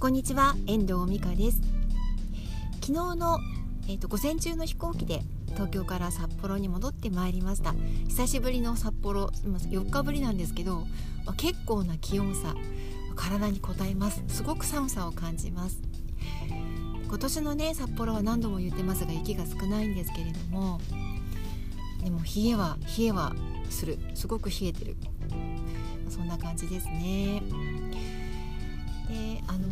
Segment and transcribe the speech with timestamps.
[0.00, 1.60] こんにちは遠藤美香です。
[2.74, 3.40] 昨日の、
[3.88, 7.74] えーと、午前中の飛行機で東京から札幌に戻ってまいりました。
[8.06, 10.86] 久しぶりの札幌4日ぶりなんですけど、
[11.26, 12.54] まあ、結構な気温差
[13.16, 14.22] 体に応えます。
[14.28, 15.80] すごく寒さを感じます。
[17.08, 20.80] 今年のね札幌は何度も言ってますが雪が少ないんですけれども
[22.04, 23.34] でも冷えは冷えは
[23.68, 23.98] する。
[24.14, 24.96] すごく冷えてる。
[26.08, 27.42] そんな感じですね。
[29.08, 29.68] であの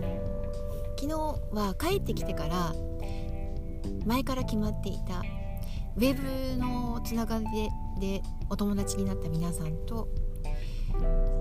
[0.98, 1.14] 昨日
[1.54, 2.74] は帰ってきてから
[4.04, 5.22] 前から決まっていた
[5.96, 7.68] ウェブのつながりで
[8.20, 10.08] でお友達になった皆さんと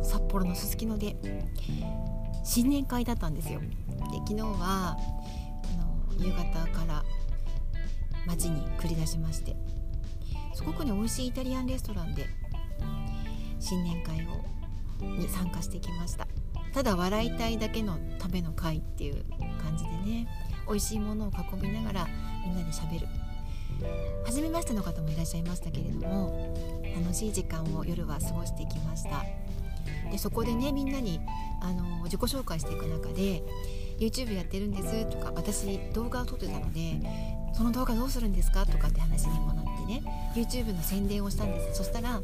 [0.02, 1.16] 札幌のすすきので
[2.44, 3.60] 新年会だったんですよ。
[3.60, 3.66] で
[4.28, 7.04] 昨日はあの夕方から
[8.26, 9.56] 街に繰り出しまして
[10.54, 12.26] すごくね美味しいイタリアンレストランで
[13.60, 14.44] 新年会を
[15.02, 16.28] に参加してきました
[16.76, 19.24] ただ笑いたいだけのための会っていう
[19.64, 20.28] 感じでね
[20.68, 22.08] 美味しいものを囲みながら
[22.46, 23.08] みんなでしゃべる。
[24.26, 26.54] 初めましての方もいらっしゃいましたけれども
[26.96, 29.24] 楽しい時間を夜は過ごしてきました。
[30.12, 31.22] でそこでねみんなに
[31.62, 33.42] あの自己紹介していく中で
[33.98, 37.00] YouTube やってるんですとか私動画を撮ってたので
[37.54, 40.04] その動画どうするんですかとかって話にもなってね
[40.36, 41.78] YouTube の宣伝をしたんです。
[41.78, 42.22] そしたら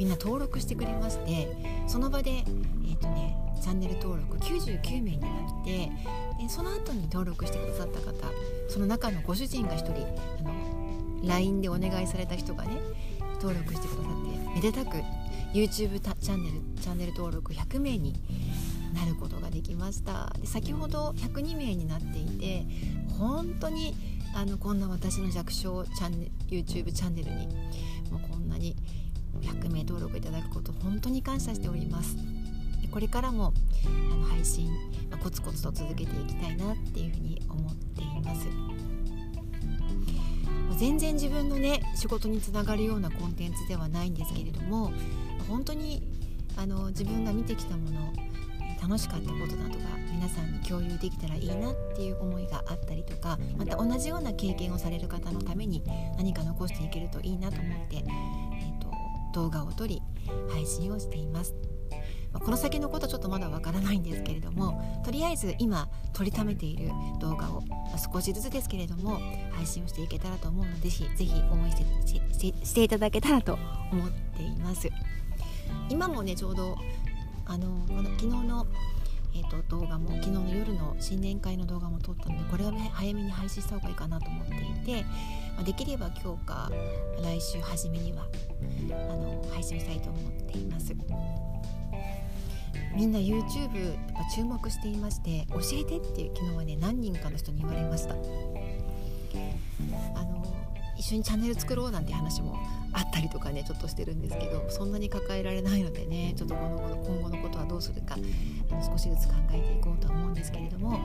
[0.00, 1.48] みんな登録してくれまして
[1.86, 3.23] その場でえっ、ー、とね
[3.64, 5.90] チャンネル登録99名になって
[6.38, 8.30] でその後に登録してくださった方
[8.68, 9.90] その中のご主人が1人
[10.38, 12.78] あの LINE でお願いされた人がね
[13.40, 14.98] 登録してくださってめでたく
[15.54, 18.20] YouTube チャンネルチャンネル登録100名に
[18.92, 20.30] なることができました。
[20.38, 22.66] で先ほど102名になっていて
[23.18, 23.94] 本当に
[24.34, 27.46] あのこんな私の弱小チャンネ YouTube チャンネルに
[28.10, 28.76] もうこんなに
[29.40, 32.43] 100名登録いただくこと本当に感謝しております。
[32.94, 33.52] これからも
[33.84, 34.70] あの配信、
[35.10, 38.46] ま、コツコツと続けていきたいなっていうふうに思っています
[40.78, 44.92] 全然自分のね仕事につながるようなコンテンツではないんですけれども
[45.48, 46.04] 本当に
[46.56, 48.12] あの自分が見てきたもの
[48.80, 55.82] 楽しかったことなどが皆さんに共有できたらいいなっていう思いがあったりとかまた同じような経験をされる方のために
[56.16, 58.92] 何か残していけるといいなと思って、えーと、
[59.32, 60.00] 動画を撮り
[60.48, 61.73] 配信をしています。
[62.40, 66.90] この先のことちょっとまだわからないんですけれどもとりあえず今撮りためている
[67.20, 67.62] 動画を
[68.12, 69.18] 少しずつですけれども
[69.52, 73.58] 配信をしていけたらと思うのでぜひぜひ応援してしていただけたらと
[73.92, 74.88] 思っています
[75.88, 76.76] 今もねちょうど
[77.46, 78.66] あのこの昨日の、
[79.34, 85.02] えーと、動画も昨日の夜の新年会の動画も撮ったのでこれは、ね、早めに配信した方がいいかなと思っていて、
[85.54, 86.70] まあ、できれば今日か
[87.22, 88.26] 来週初めには
[88.90, 90.94] あの配信したいと思っています。
[92.94, 98.14] みんな YouTube やっぱ注目していまして教えてっていう昨日はね何人かの人に言われました。
[100.14, 100.44] あの
[100.96, 102.56] 一緒にチャンネル作ろうなんて話も
[102.92, 108.14] あったりとかねちょっとしてるんですけどそんなに抱えられないのでねちょっとこの今後のことはどうするか
[108.70, 111.00] あの少しずつ考えていこうとは思うんですけれども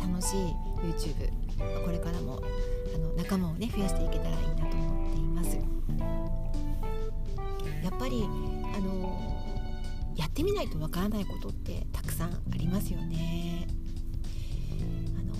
[0.00, 1.28] 楽しい YouTube
[1.84, 2.40] これからも
[2.94, 5.58] あの仲間をね増やしていけたらいいなと思っています。
[7.82, 9.31] やっぱりあの
[10.32, 13.68] ってみないとわからないことってたくさんありますよね
[15.18, 15.34] あの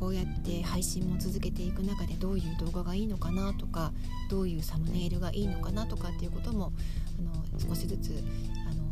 [0.00, 3.92] こうやって配信も続けていく中でどういう動画がいいのかなとか
[4.28, 6.72] どういうサムネイルがいいのかなとかっていうことも
[7.16, 7.22] あ
[7.56, 8.24] の少しずつ
[8.68, 8.82] あの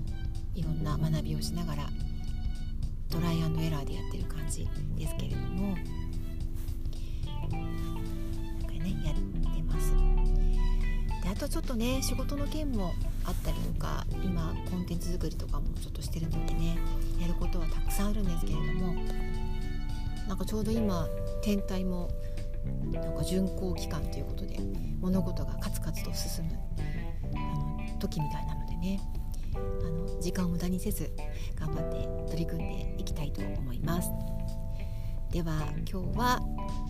[0.54, 1.88] いろんな学びをしながら
[3.10, 5.80] トライアンドエラーでやってる感じですけれどもなん
[8.62, 9.92] かねやってます。
[11.24, 12.94] であとちょっとね仕事の件も
[13.82, 16.78] か今コンテンツ作りとかもちょっとしてるのでね
[17.20, 18.94] やることはたくさんあるんですけれども
[20.28, 21.06] なんかちょうど今
[21.42, 22.08] 天体も
[22.92, 24.58] なんか巡航期間ということで
[25.00, 26.52] 物事がカツカツと進む
[27.34, 29.00] あの時みたいなのでね
[29.54, 29.58] あ
[29.90, 31.10] の時間を無駄にせず
[31.56, 34.08] 頑張って取り組んでいきたいと思います。
[35.32, 36.40] では今日は、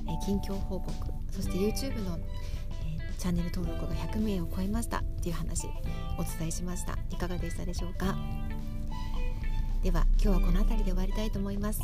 [0.08, 0.92] え近況報告
[1.30, 5.04] そして YouTube の、えチャンネル登録が100名を超えました。
[5.22, 5.68] っていう話
[6.18, 6.98] お伝えしました。
[7.10, 8.16] いかがでしたでしょうか？
[9.84, 11.80] では今日はこの辺りで終わりたいと思います。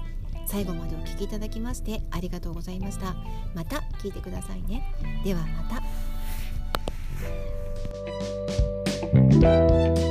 [0.48, 3.14] 最後までお聴きいただきましてありがとうございました。
[3.54, 4.82] また聞いてくださいね。
[5.22, 5.62] ではま
[10.00, 10.07] た。